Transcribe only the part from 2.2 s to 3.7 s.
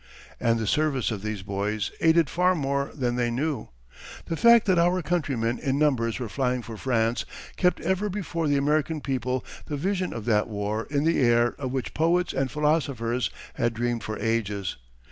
far more than they knew.